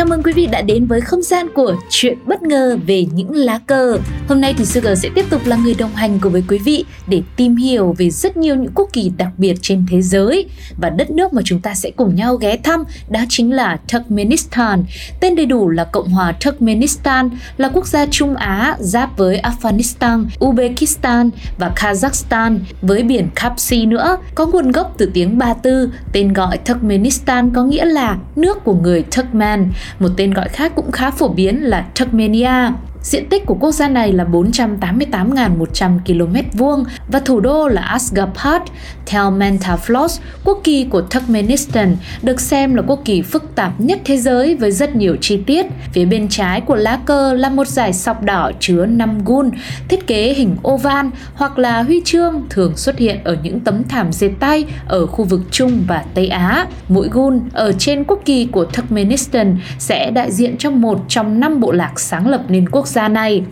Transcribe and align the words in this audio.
Chào 0.00 0.06
mừng 0.06 0.22
quý 0.22 0.32
vị 0.32 0.46
đã 0.46 0.62
đến 0.62 0.86
với 0.86 1.00
không 1.00 1.22
gian 1.22 1.48
của 1.54 1.76
chuyện 1.90 2.18
bất 2.26 2.42
ngờ 2.42 2.78
về 2.86 3.06
những 3.14 3.34
lá 3.34 3.60
cờ. 3.66 3.98
Hôm 4.28 4.40
nay 4.40 4.54
thì 4.58 4.64
Sugar 4.64 5.02
sẽ 5.02 5.08
tiếp 5.14 5.24
tục 5.30 5.46
là 5.46 5.56
người 5.56 5.74
đồng 5.74 5.94
hành 5.94 6.18
cùng 6.20 6.32
với 6.32 6.42
quý 6.48 6.58
vị 6.58 6.84
để 7.06 7.22
tìm 7.36 7.56
hiểu 7.56 7.94
về 7.98 8.10
rất 8.10 8.36
nhiều 8.36 8.54
những 8.54 8.72
quốc 8.74 8.88
kỳ 8.92 9.12
đặc 9.16 9.28
biệt 9.38 9.54
trên 9.62 9.86
thế 9.90 10.02
giới 10.02 10.46
và 10.80 10.90
đất 10.90 11.10
nước 11.10 11.32
mà 11.32 11.42
chúng 11.44 11.60
ta 11.60 11.74
sẽ 11.74 11.90
cùng 11.90 12.14
nhau 12.14 12.36
ghé 12.36 12.56
thăm 12.56 12.84
đó 13.08 13.20
chính 13.28 13.54
là 13.54 13.76
Turkmenistan. 13.92 14.84
Tên 15.20 15.36
đầy 15.36 15.46
đủ 15.46 15.68
là 15.68 15.84
Cộng 15.84 16.08
hòa 16.08 16.32
Turkmenistan, 16.32 17.30
là 17.56 17.68
quốc 17.68 17.86
gia 17.86 18.06
Trung 18.06 18.36
Á 18.36 18.76
giáp 18.78 19.18
với 19.18 19.42
Afghanistan, 19.42 20.24
Uzbekistan 20.38 21.30
và 21.58 21.72
Kazakhstan 21.76 22.58
với 22.82 23.02
biển 23.02 23.28
Kapsi 23.34 23.86
nữa. 23.86 24.16
Có 24.34 24.46
nguồn 24.46 24.72
gốc 24.72 24.94
từ 24.98 25.10
tiếng 25.14 25.38
Ba 25.38 25.54
Tư, 25.54 25.90
tên 26.12 26.32
gọi 26.32 26.58
Turkmenistan 26.58 27.50
có 27.50 27.64
nghĩa 27.64 27.84
là 27.84 28.18
nước 28.36 28.64
của 28.64 28.74
người 28.74 29.02
Turkmen 29.02 29.70
một 29.98 30.08
tên 30.16 30.34
gọi 30.34 30.48
khác 30.48 30.72
cũng 30.76 30.92
khá 30.92 31.10
phổ 31.10 31.28
biến 31.28 31.64
là 31.64 31.86
Turkmenia. 31.98 32.72
Diện 33.02 33.28
tích 33.28 33.46
của 33.46 33.56
quốc 33.60 33.72
gia 33.72 33.88
này 33.88 34.12
là 34.12 34.24
488.100 34.24 35.98
km 36.06 36.58
vuông 36.58 36.84
và 37.08 37.20
thủ 37.20 37.40
đô 37.40 37.68
là 37.68 37.82
Asgabat. 37.82 38.62
Theo 39.06 39.30
Mentafloss, 39.30 40.20
quốc 40.44 40.60
kỳ 40.64 40.84
của 40.84 41.00
Turkmenistan 41.00 41.96
được 42.22 42.40
xem 42.40 42.74
là 42.74 42.82
quốc 42.86 43.00
kỳ 43.04 43.22
phức 43.22 43.54
tạp 43.54 43.80
nhất 43.80 44.00
thế 44.04 44.16
giới 44.16 44.54
với 44.54 44.72
rất 44.72 44.96
nhiều 44.96 45.16
chi 45.20 45.36
tiết. 45.46 45.66
Phía 45.92 46.04
bên 46.04 46.28
trái 46.28 46.60
của 46.60 46.74
lá 46.76 47.00
cờ 47.06 47.32
là 47.32 47.50
một 47.50 47.68
dải 47.68 47.92
sọc 47.92 48.22
đỏ 48.22 48.50
chứa 48.60 48.86
5 48.86 49.24
gun, 49.24 49.50
thiết 49.88 50.06
kế 50.06 50.34
hình 50.34 50.56
oval 50.68 51.06
hoặc 51.34 51.58
là 51.58 51.82
huy 51.82 52.02
chương 52.04 52.42
thường 52.50 52.76
xuất 52.76 52.98
hiện 52.98 53.18
ở 53.24 53.36
những 53.42 53.60
tấm 53.60 53.82
thảm 53.88 54.12
dệt 54.12 54.30
tay 54.40 54.64
ở 54.88 55.06
khu 55.06 55.24
vực 55.24 55.40
Trung 55.50 55.84
và 55.86 56.04
Tây 56.14 56.28
Á. 56.28 56.66
Mỗi 56.88 57.08
gun 57.12 57.40
ở 57.52 57.72
trên 57.72 58.04
quốc 58.04 58.20
kỳ 58.24 58.46
của 58.52 58.64
Turkmenistan 58.64 59.58
sẽ 59.78 60.10
đại 60.10 60.32
diện 60.32 60.56
cho 60.58 60.70
một 60.70 61.04
trong 61.08 61.40
năm 61.40 61.60
bộ 61.60 61.72
lạc 61.72 62.00
sáng 62.00 62.28
lập 62.28 62.42
nên 62.48 62.68
quốc 62.68 62.86
gia 62.90 63.08
này 63.08 63.42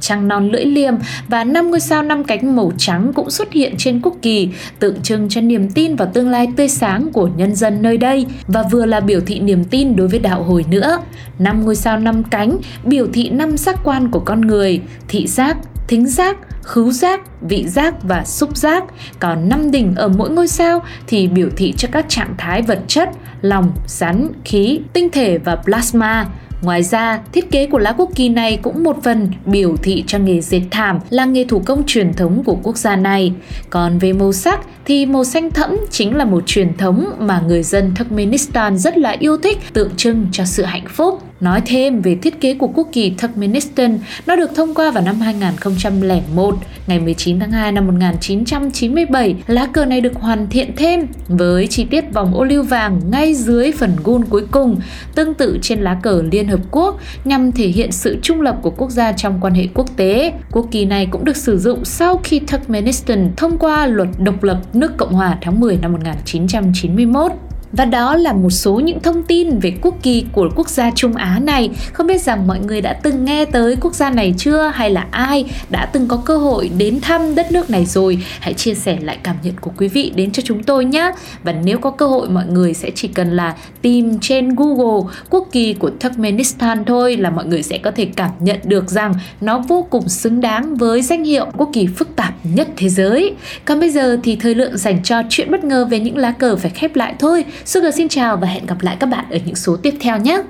trăng 0.00 0.28
non 0.28 0.50
lưỡi 0.50 0.64
liềm 0.64 0.94
và 1.28 1.44
năm 1.44 1.70
ngôi 1.70 1.80
sao 1.80 2.02
năm 2.02 2.24
cánh 2.24 2.56
màu 2.56 2.72
trắng 2.78 3.12
cũng 3.14 3.30
xuất 3.30 3.52
hiện 3.52 3.74
trên 3.78 4.00
quốc 4.02 4.16
kỳ, 4.22 4.48
tượng 4.78 5.02
trưng 5.02 5.28
cho 5.28 5.40
niềm 5.40 5.70
tin 5.70 5.96
vào 5.96 6.10
tương 6.14 6.30
lai 6.30 6.46
tươi 6.56 6.68
sáng 6.68 7.12
của 7.12 7.28
nhân 7.36 7.54
dân 7.54 7.82
nơi 7.82 7.96
đây 7.96 8.26
và 8.46 8.62
vừa 8.62 8.86
là 8.86 9.00
biểu 9.00 9.20
thị 9.20 9.40
niềm 9.40 9.64
tin 9.64 9.96
đối 9.96 10.08
với 10.08 10.18
đạo 10.18 10.42
hồi 10.42 10.64
nữa. 10.70 10.98
Năm 11.38 11.64
ngôi 11.64 11.76
sao 11.76 11.98
năm 11.98 12.22
cánh 12.22 12.58
biểu 12.84 13.06
thị 13.12 13.28
năm 13.28 13.56
giác 13.56 13.78
quan 13.84 14.10
của 14.10 14.20
con 14.20 14.40
người, 14.40 14.80
thị 15.08 15.26
giác, 15.26 15.56
thính 15.88 16.06
giác, 16.06 16.36
khứu 16.62 16.90
giác, 16.90 17.20
vị 17.40 17.68
giác 17.68 17.94
và 18.02 18.24
xúc 18.24 18.56
giác. 18.56 18.84
Còn 19.18 19.48
năm 19.48 19.70
đỉnh 19.70 19.94
ở 19.94 20.08
mỗi 20.08 20.30
ngôi 20.30 20.48
sao 20.48 20.82
thì 21.06 21.28
biểu 21.28 21.48
thị 21.56 21.74
cho 21.76 21.88
các 21.92 22.06
trạng 22.08 22.34
thái 22.38 22.62
vật 22.62 22.80
chất, 22.88 23.08
lòng, 23.40 23.72
rắn, 23.86 24.28
khí, 24.44 24.80
tinh 24.92 25.10
thể 25.10 25.38
và 25.38 25.56
plasma. 25.56 26.26
Ngoài 26.66 26.82
ra, 26.82 27.20
thiết 27.32 27.50
kế 27.50 27.66
của 27.66 27.78
lá 27.78 27.92
quốc 27.92 28.10
kỳ 28.14 28.28
này 28.28 28.58
cũng 28.62 28.84
một 28.84 28.96
phần 29.02 29.30
biểu 29.44 29.76
thị 29.76 30.04
cho 30.06 30.18
nghề 30.18 30.40
dệt 30.40 30.62
thảm 30.70 30.98
là 31.10 31.24
nghề 31.24 31.44
thủ 31.44 31.62
công 31.66 31.82
truyền 31.86 32.14
thống 32.14 32.42
của 32.44 32.56
quốc 32.62 32.76
gia 32.76 32.96
này. 32.96 33.32
Còn 33.70 33.98
về 33.98 34.12
màu 34.12 34.32
sắc 34.32 34.60
thì 34.84 35.06
màu 35.06 35.24
xanh 35.24 35.50
thẫm 35.50 35.76
chính 35.90 36.16
là 36.16 36.24
một 36.24 36.42
truyền 36.46 36.76
thống 36.76 37.06
mà 37.18 37.42
người 37.46 37.62
dân 37.62 37.92
Turkmenistan 37.98 38.78
rất 38.78 38.98
là 38.98 39.16
yêu 39.18 39.36
thích, 39.36 39.58
tượng 39.72 39.90
trưng 39.96 40.26
cho 40.32 40.44
sự 40.44 40.64
hạnh 40.64 40.86
phúc. 40.88 41.22
Nói 41.40 41.62
thêm 41.66 42.02
về 42.02 42.16
thiết 42.22 42.40
kế 42.40 42.54
của 42.54 42.66
quốc 42.66 42.88
kỳ 42.92 43.10
Turkmenistan, 43.10 43.98
nó 44.26 44.36
được 44.36 44.50
thông 44.54 44.74
qua 44.74 44.90
vào 44.90 45.04
năm 45.04 45.20
2001, 45.20 46.56
ngày 46.86 47.00
19 47.00 47.40
tháng 47.40 47.50
2 47.50 47.72
năm 47.72 47.86
1997. 47.86 49.34
Lá 49.46 49.66
cờ 49.66 49.84
này 49.84 50.00
được 50.00 50.14
hoàn 50.14 50.46
thiện 50.50 50.76
thêm 50.76 51.06
với 51.28 51.66
chi 51.66 51.84
tiết 51.84 52.04
vòng 52.12 52.34
ô 52.34 52.44
liu 52.44 52.62
vàng 52.62 53.00
ngay 53.10 53.34
dưới 53.34 53.72
phần 53.72 53.96
gun 54.04 54.24
cuối 54.24 54.46
cùng, 54.50 54.80
tương 55.14 55.34
tự 55.34 55.58
trên 55.62 55.80
lá 55.80 55.96
cờ 56.02 56.22
Liên 56.32 56.48
Hợp 56.48 56.60
Quốc 56.70 57.00
nhằm 57.24 57.52
thể 57.52 57.68
hiện 57.68 57.92
sự 57.92 58.18
trung 58.22 58.40
lập 58.40 58.58
của 58.62 58.70
quốc 58.70 58.90
gia 58.90 59.12
trong 59.12 59.38
quan 59.40 59.54
hệ 59.54 59.66
quốc 59.74 59.96
tế. 59.96 60.32
Quốc 60.52 60.66
kỳ 60.70 60.84
này 60.84 61.06
cũng 61.10 61.24
được 61.24 61.36
sử 61.36 61.58
dụng 61.58 61.84
sau 61.84 62.20
khi 62.24 62.38
Turkmenistan 62.38 63.30
thông 63.36 63.58
qua 63.58 63.86
luật 63.86 64.08
độc 64.18 64.42
lập 64.42 64.60
nước 64.72 64.96
Cộng 64.96 65.12
hòa 65.12 65.38
tháng 65.40 65.60
10 65.60 65.76
năm 65.76 65.92
1991. 65.92 67.32
Và 67.72 67.84
đó 67.84 68.16
là 68.16 68.32
một 68.32 68.50
số 68.50 68.80
những 68.80 69.00
thông 69.00 69.22
tin 69.22 69.58
về 69.58 69.72
quốc 69.82 69.94
kỳ 70.02 70.24
của 70.32 70.48
quốc 70.56 70.68
gia 70.68 70.90
Trung 70.90 71.14
Á 71.14 71.38
này. 71.42 71.70
Không 71.92 72.06
biết 72.06 72.22
rằng 72.22 72.46
mọi 72.46 72.58
người 72.58 72.80
đã 72.80 72.92
từng 72.92 73.24
nghe 73.24 73.44
tới 73.44 73.76
quốc 73.80 73.94
gia 73.94 74.10
này 74.10 74.34
chưa 74.38 74.72
hay 74.74 74.90
là 74.90 75.06
ai 75.10 75.44
đã 75.70 75.86
từng 75.86 76.08
có 76.08 76.16
cơ 76.16 76.36
hội 76.36 76.70
đến 76.78 77.00
thăm 77.00 77.34
đất 77.34 77.52
nước 77.52 77.70
này 77.70 77.86
rồi. 77.86 78.18
Hãy 78.40 78.54
chia 78.54 78.74
sẻ 78.74 78.98
lại 79.00 79.18
cảm 79.22 79.36
nhận 79.42 79.54
của 79.60 79.70
quý 79.76 79.88
vị 79.88 80.12
đến 80.14 80.30
cho 80.30 80.42
chúng 80.46 80.62
tôi 80.62 80.84
nhé. 80.84 81.12
Và 81.42 81.52
nếu 81.52 81.78
có 81.78 81.90
cơ 81.90 82.06
hội, 82.06 82.28
mọi 82.28 82.46
người 82.46 82.74
sẽ 82.74 82.90
chỉ 82.94 83.08
cần 83.08 83.36
là 83.36 83.54
tìm 83.82 84.18
trên 84.20 84.54
Google 84.54 85.12
quốc 85.30 85.48
kỳ 85.52 85.74
của 85.74 85.90
Turkmenistan 85.90 86.84
thôi 86.84 87.16
là 87.16 87.30
mọi 87.30 87.44
người 87.44 87.62
sẽ 87.62 87.78
có 87.78 87.90
thể 87.90 88.04
cảm 88.16 88.30
nhận 88.38 88.58
được 88.64 88.90
rằng 88.90 89.14
nó 89.40 89.58
vô 89.58 89.86
cùng 89.90 90.08
xứng 90.08 90.40
đáng 90.40 90.76
với 90.76 91.02
danh 91.02 91.24
hiệu 91.24 91.46
quốc 91.56 91.70
kỳ 91.72 91.86
phức 91.86 92.16
tạp 92.16 92.34
nhất 92.54 92.68
thế 92.76 92.88
giới. 92.88 93.34
Còn 93.64 93.80
bây 93.80 93.90
giờ 93.90 94.18
thì 94.22 94.36
thời 94.36 94.54
lượng 94.54 94.78
dành 94.78 95.02
cho 95.02 95.22
chuyện 95.28 95.50
bất 95.50 95.64
ngờ 95.64 95.84
về 95.90 96.00
những 96.00 96.16
lá 96.16 96.32
cờ 96.32 96.56
phải 96.56 96.70
khép 96.70 96.96
lại 96.96 97.14
thôi. 97.18 97.44
Sugar 97.64 97.96
xin 97.96 98.08
chào 98.08 98.36
và 98.36 98.46
hẹn 98.46 98.66
gặp 98.66 98.82
lại 98.82 98.96
các 99.00 99.06
bạn 99.06 99.24
ở 99.30 99.38
những 99.44 99.54
số 99.54 99.76
tiếp 99.76 99.94
theo 100.00 100.18
nhé. 100.18 100.42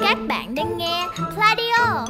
Các 0.00 0.18
bạn 0.28 0.54
đang 0.54 0.78
nghe 0.78 1.06
Pladio 1.34 2.06